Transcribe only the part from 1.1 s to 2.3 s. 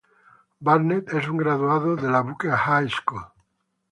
es un graduado de la